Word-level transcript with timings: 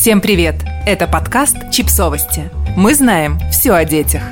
Всем 0.00 0.22
привет! 0.22 0.54
Это 0.86 1.06
подкаст 1.06 1.58
«Чипсовости». 1.70 2.50
Мы 2.74 2.94
знаем 2.94 3.38
все 3.52 3.72
о 3.72 3.84
детях. 3.84 4.22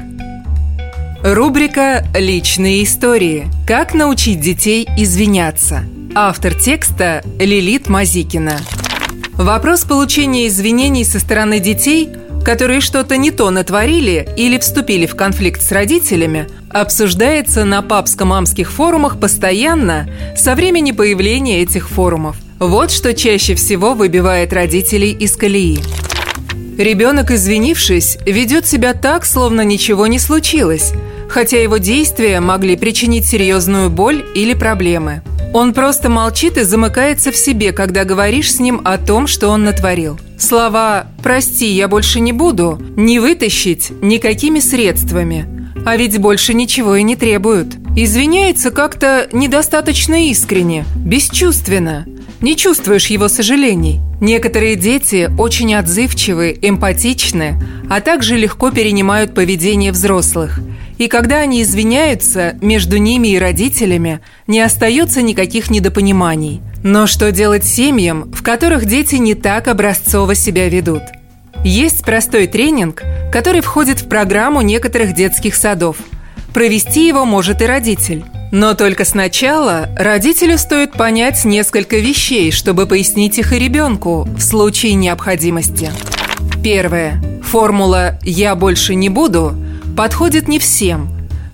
Рубрика 1.22 2.06
«Личные 2.14 2.84
истории. 2.84 3.48
Как 3.66 3.92
научить 3.92 4.40
детей 4.40 4.88
извиняться». 4.96 5.84
Автор 6.14 6.54
текста 6.54 7.22
Лилит 7.38 7.86
Мазикина. 7.90 8.56
Вопрос 9.34 9.84
получения 9.84 10.48
извинений 10.48 11.04
со 11.04 11.18
стороны 11.18 11.60
детей, 11.60 12.08
которые 12.46 12.80
что-то 12.80 13.18
не 13.18 13.30
то 13.30 13.50
натворили 13.50 14.26
или 14.38 14.56
вступили 14.56 15.04
в 15.04 15.16
конфликт 15.16 15.60
с 15.60 15.70
родителями, 15.70 16.48
обсуждается 16.70 17.66
на 17.66 17.82
папско-мамских 17.82 18.72
форумах 18.72 19.20
постоянно 19.20 20.08
со 20.34 20.54
времени 20.54 20.92
появления 20.92 21.60
этих 21.60 21.90
форумов. 21.90 22.38
Вот 22.58 22.90
что 22.90 23.14
чаще 23.14 23.54
всего 23.54 23.94
выбивает 23.94 24.52
родителей 24.52 25.12
из 25.12 25.36
колеи. 25.36 25.78
Ребенок, 26.76 27.30
извинившись, 27.30 28.18
ведет 28.26 28.66
себя 28.66 28.94
так, 28.94 29.24
словно 29.24 29.60
ничего 29.60 30.06
не 30.06 30.18
случилось, 30.18 30.92
хотя 31.28 31.60
его 31.60 31.76
действия 31.76 32.40
могли 32.40 32.76
причинить 32.76 33.26
серьезную 33.26 33.90
боль 33.90 34.24
или 34.34 34.54
проблемы. 34.54 35.22
Он 35.54 35.72
просто 35.72 36.08
молчит 36.08 36.58
и 36.58 36.64
замыкается 36.64 37.30
в 37.30 37.36
себе, 37.36 37.72
когда 37.72 38.04
говоришь 38.04 38.52
с 38.52 38.60
ним 38.60 38.80
о 38.84 38.98
том, 38.98 39.26
что 39.26 39.48
он 39.48 39.64
натворил. 39.64 40.18
Слова 40.38 41.06
«прости, 41.22 41.66
я 41.66 41.88
больше 41.88 42.20
не 42.20 42.32
буду» 42.32 42.80
не 42.96 43.18
вытащить 43.18 43.90
никакими 44.02 44.58
средствами– 44.58 45.46
а 45.84 45.96
ведь 45.96 46.18
больше 46.18 46.52
ничего 46.52 46.96
и 46.96 47.02
не 47.02 47.16
требуют. 47.16 47.76
Извиняется 47.96 48.70
как-то 48.70 49.26
недостаточно 49.32 50.28
искренне, 50.28 50.84
бесчувственно. 50.96 52.04
Не 52.40 52.56
чувствуешь 52.56 53.06
его 53.06 53.28
сожалений. 53.28 54.00
Некоторые 54.20 54.76
дети 54.76 55.28
очень 55.38 55.74
отзывчивы, 55.74 56.56
эмпатичны, 56.62 57.60
а 57.90 58.00
также 58.00 58.36
легко 58.36 58.70
перенимают 58.70 59.34
поведение 59.34 59.90
взрослых. 59.90 60.60
И 60.98 61.08
когда 61.08 61.38
они 61.38 61.62
извиняются, 61.62 62.56
между 62.60 62.96
ними 62.96 63.28
и 63.28 63.38
родителями 63.38 64.20
не 64.46 64.60
остается 64.60 65.22
никаких 65.22 65.70
недопониманий. 65.70 66.60
Но 66.84 67.06
что 67.06 67.32
делать 67.32 67.64
семьям, 67.64 68.30
в 68.32 68.42
которых 68.42 68.86
дети 68.86 69.16
не 69.16 69.34
так 69.34 69.66
образцово 69.66 70.34
себя 70.34 70.68
ведут? 70.68 71.02
Есть 71.64 72.04
простой 72.04 72.46
тренинг, 72.46 73.02
который 73.32 73.62
входит 73.62 74.00
в 74.00 74.08
программу 74.08 74.60
некоторых 74.60 75.12
детских 75.12 75.56
садов. 75.56 75.96
Провести 76.54 77.06
его 77.06 77.24
может 77.24 77.62
и 77.62 77.66
родитель. 77.66 78.24
Но 78.50 78.74
только 78.74 79.04
сначала 79.04 79.88
родителю 79.96 80.56
стоит 80.56 80.92
понять 80.92 81.44
несколько 81.44 81.98
вещей, 81.98 82.50
чтобы 82.50 82.86
пояснить 82.86 83.38
их 83.38 83.52
и 83.52 83.58
ребенку 83.58 84.26
в 84.36 84.40
случае 84.40 84.94
необходимости. 84.94 85.90
Первое. 86.62 87.22
Формула 87.42 88.18
«я 88.22 88.54
больше 88.54 88.94
не 88.94 89.08
буду» 89.08 89.54
подходит 89.96 90.48
не 90.48 90.58
всем, 90.58 91.08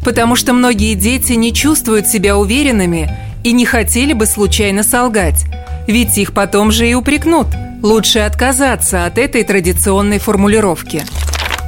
потому 0.05 0.37
что 0.37 0.53
многие 0.53 0.95
дети 0.95 1.33
не 1.33 1.53
чувствуют 1.53 2.07
себя 2.07 2.37
уверенными 2.37 3.11
и 3.43 3.53
не 3.53 3.65
хотели 3.65 4.13
бы 4.13 4.27
случайно 4.27 4.83
солгать, 4.83 5.45
ведь 5.87 6.19
их 6.19 6.33
потом 6.33 6.71
же 6.71 6.89
и 6.89 6.95
упрекнут. 6.95 7.47
Лучше 7.83 8.21
отказаться 8.21 9.05
от 9.05 9.19
этой 9.19 9.45
традиционной 9.45 10.19
формулировки. 10.19 11.03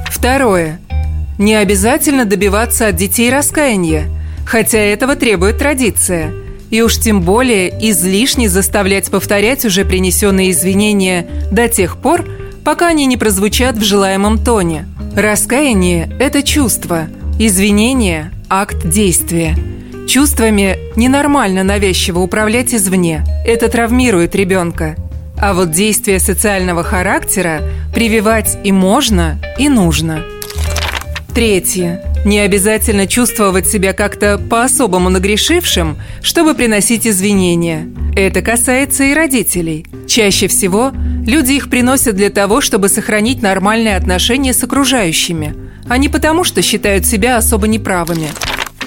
Второе. 0.09 0.79
Не 1.37 1.55
обязательно 1.55 2.25
добиваться 2.25 2.87
от 2.87 2.95
детей 2.95 3.29
раскаяния, 3.29 4.09
хотя 4.47 4.79
этого 4.79 5.15
требует 5.15 5.57
традиция. 5.57 6.31
И 6.69 6.81
уж 6.81 6.97
тем 6.97 7.21
более 7.21 7.69
излишне 7.89 8.49
заставлять 8.49 9.11
повторять 9.11 9.65
уже 9.65 9.85
принесенные 9.85 10.51
извинения 10.51 11.27
до 11.51 11.67
тех 11.67 11.97
пор, 11.97 12.25
пока 12.63 12.87
они 12.87 13.05
не 13.05 13.17
прозвучат 13.17 13.77
в 13.77 13.83
желаемом 13.83 14.43
тоне. 14.43 14.87
Раскаяние– 15.15 16.09
это 16.19 16.43
чувство, 16.43 17.07
извинение– 17.39 18.31
акт 18.49 18.87
действия. 18.87 19.55
Чувствами 20.07 20.77
ненормально 20.95 21.63
навязчиво 21.63 22.19
управлять 22.19 22.73
извне. 22.73 23.23
Это 23.45 23.67
травмирует 23.67 24.35
ребенка– 24.35 24.95
а 25.39 25.53
вот 25.53 25.69
действия 25.69 26.19
социального 26.19 26.83
характера 26.83 27.61
прививать 27.93 28.57
и 28.63 28.71
можно, 28.71 29.39
и 29.59 29.69
нужно. 29.69 30.23
Третье. 31.35 32.06
Не 32.25 32.39
обязательно 32.39 33.07
чувствовать 33.07 33.67
себя 33.67 33.93
как-то 33.93 34.37
по-особому 34.37 35.09
нагрешившим, 35.09 35.97
чтобы 36.21 36.53
приносить 36.53 37.07
извинения. 37.07 37.87
Это 38.15 38.41
касается 38.41 39.05
и 39.05 39.13
родителей. 39.13 39.85
Чаще 40.07 40.47
всего 40.47 40.91
люди 41.25 41.53
их 41.53 41.69
приносят 41.69 42.15
для 42.15 42.29
того, 42.29 42.61
чтобы 42.61 42.89
сохранить 42.89 43.41
нормальные 43.41 43.95
отношения 43.95 44.53
с 44.53 44.63
окружающими, 44.63 45.55
а 45.87 45.97
не 45.97 46.09
потому, 46.09 46.43
что 46.43 46.61
считают 46.61 47.05
себя 47.05 47.37
особо 47.37 47.67
неправыми. 47.67 48.29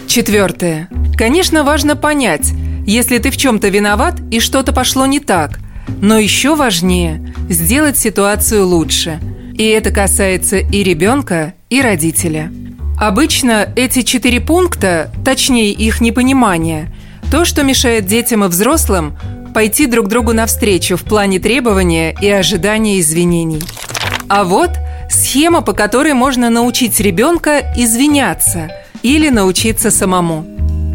Четвертое. 0.06 0.88
Конечно, 1.16 1.64
важно 1.64 1.96
понять, 1.96 2.52
если 2.86 3.18
ты 3.18 3.30
в 3.30 3.36
чем-то 3.36 3.68
виноват 3.68 4.16
и 4.30 4.40
что-то 4.40 4.72
пошло 4.72 5.06
не 5.06 5.20
так– 5.20 5.60
но 6.00 6.18
еще 6.18 6.54
важнее– 6.54 7.34
сделать 7.48 7.98
ситуацию 7.98 8.66
лучше. 8.66 9.20
И 9.54 9.64
это 9.64 9.90
касается 9.90 10.58
и 10.58 10.82
ребенка, 10.82 11.54
и 11.68 11.82
родителя. 11.82 12.50
Обычно 13.00 13.72
эти 13.76 14.02
четыре 14.02 14.42
пункта, 14.42 15.10
точнее 15.24 15.70
их 15.70 16.02
непонимание, 16.02 16.94
то, 17.30 17.46
что 17.46 17.62
мешает 17.62 18.04
детям 18.04 18.44
и 18.44 18.48
взрослым 18.48 19.16
пойти 19.54 19.86
друг 19.86 20.08
другу 20.08 20.34
навстречу 20.34 20.98
в 20.98 21.04
плане 21.04 21.38
требования 21.38 22.14
и 22.20 22.28
ожидания 22.28 23.00
извинений. 23.00 23.62
А 24.28 24.44
вот 24.44 24.72
схема, 25.08 25.62
по 25.62 25.72
которой 25.72 26.12
можно 26.12 26.50
научить 26.50 27.00
ребенка 27.00 27.72
извиняться 27.74 28.70
или 29.02 29.30
научиться 29.30 29.90
самому. 29.90 30.44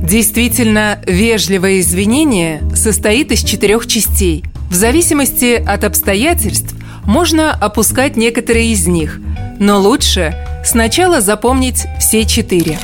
Действительно, 0.04 1.00
вежливое 1.08 1.80
извинение 1.80 2.62
состоит 2.76 3.32
из 3.32 3.44
четырех 3.44 3.88
частей– 3.88 4.46
в 4.76 4.78
зависимости 4.78 5.64
от 5.66 5.84
обстоятельств 5.84 6.76
можно 7.06 7.54
опускать 7.54 8.18
некоторые 8.18 8.74
из 8.74 8.88
них, 8.88 9.22
но 9.58 9.80
лучше 9.80 10.36
сначала 10.66 11.22
запомнить 11.22 11.86
все 12.06 12.24
четыре. 12.24 12.78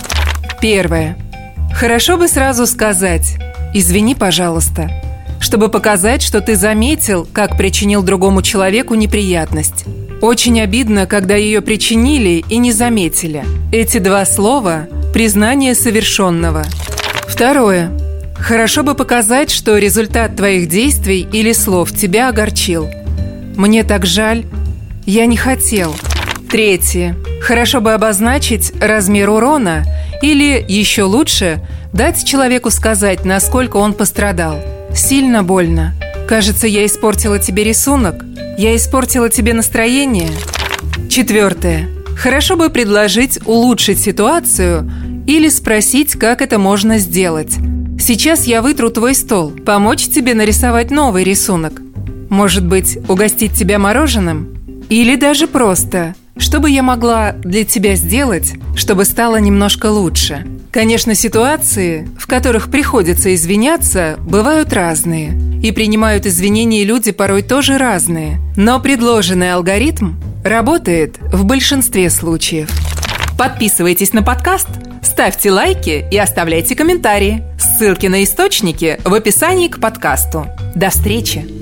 Первое. 0.62 1.16
Хорошо 1.76 2.18
бы 2.18 2.28
сразу 2.28 2.66
сказать 2.66 3.38
«извини, 3.72 4.16
пожалуйста», 4.16 4.90
чтобы 5.40 5.70
показать, 5.70 6.24
что 6.24 6.42
ты 6.42 6.56
заметил, 6.56 7.28
как 7.32 7.56
причинил 7.56 8.02
другому 8.02 8.42
человеку 8.42 8.96
неприятность. 8.96 9.86
Очень 10.22 10.60
обидно, 10.60 11.06
когда 11.06 11.36
ее 11.36 11.62
причинили 11.62 12.44
и 12.50 12.58
не 12.58 12.72
заметили. 12.72 13.46
Эти 13.72 14.00
два 14.00 14.26
слова– 14.26 14.88
признание 15.14 15.76
совершенного. 15.76 16.66
Второе. 17.28 17.92
Хорошо 18.36 18.82
бы 18.82 18.96
показать, 18.96 19.52
что 19.52 19.78
результат 19.78 20.36
твоих 20.36 20.68
действий 20.68 21.28
или 21.32 21.54
слов 21.54 21.92
тебя 21.92 22.30
огорчил. 22.30 22.90
Мне 23.56 23.84
так 23.84 24.04
жаль. 24.04 24.46
Я 25.06 25.28
не 25.28 25.38
хотел. 25.38 25.94
Третье. 26.52 27.16
Хорошо 27.42 27.80
бы 27.80 27.94
обозначить 27.94 28.74
размер 28.82 29.30
урона 29.30 29.86
или, 30.22 30.64
еще 30.68 31.04
лучше, 31.04 31.66
дать 31.94 32.26
человеку 32.26 32.70
сказать, 32.70 33.24
насколько 33.24 33.78
он 33.78 33.94
пострадал. 33.94 34.60
Сильно 34.94 35.44
больно. 35.44 35.96
Кажется, 36.28 36.68
я 36.68 36.86
испортила 36.86 37.40
тебе 37.40 37.64
рисунок. 37.64 38.26
Я 38.58 38.76
испортила 38.76 39.30
тебе 39.30 39.54
настроение. 39.54 40.30
Четвертое. 41.10 41.88
Хорошо 42.18 42.58
бы 42.58 42.70
предложить 42.70 43.40
улучшить 43.46 44.00
ситуацию 44.00 44.92
или 45.26 45.48
спросить, 45.48 46.16
как 46.16 46.42
это 46.42 46.60
можно 46.60 46.98
сделать. 46.98 47.56
Сейчас 47.98 48.44
я 48.44 48.62
вытру 48.62 48.90
твой 48.90 49.16
стол. 49.16 49.52
Помочь 49.52 50.08
тебе 50.08 50.34
нарисовать 50.34 50.92
новый 50.92 51.24
рисунок. 51.24 51.82
Может 52.30 52.66
быть, 52.66 52.98
угостить 53.08 53.54
тебя 53.54 53.80
мороженым? 53.80 54.50
Или 54.90 55.16
даже 55.16 55.48
просто, 55.48 56.16
чтобы 56.38 56.70
я 56.70 56.84
могла 56.84 57.34
для 57.34 57.64
тебя 57.64 57.96
сделать, 57.96 58.54
чтобы 58.76 59.06
стало 59.06 59.38
немножко 59.38 59.88
лучше. 59.88 60.48
Конечно, 60.72 61.16
ситуации, 61.16 62.08
в 62.18 62.28
которых 62.28 62.72
приходится 62.72 63.34
извиняться, 63.36 64.18
бывают 64.20 64.74
разные. 64.74 65.38
И 65.62 65.72
принимают 65.72 66.26
извинения 66.26 66.84
люди 66.84 67.12
порой 67.12 67.44
тоже 67.44 67.78
разные. 67.78 68.40
Но 68.56 68.80
предложенный 68.80 69.54
алгоритм 69.54 70.16
работает 70.44 71.18
в 71.20 71.46
большинстве 71.46 72.10
случаев. 72.10 72.70
Подписывайтесь 73.38 74.14
на 74.14 74.24
подкаст, 74.24 74.68
ставьте 75.04 75.52
лайки 75.52 76.06
и 76.12 76.18
оставляйте 76.18 76.76
комментарии. 76.76 77.44
Ссылки 77.60 78.08
на 78.08 78.24
источники 78.24 79.00
в 79.04 79.14
описании 79.14 79.68
к 79.68 79.80
подкасту. 79.80 80.48
До 80.76 80.90
встречи! 80.90 81.61